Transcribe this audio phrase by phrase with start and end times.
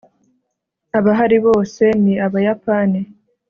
[0.97, 2.99] Abahari bose ni abayapani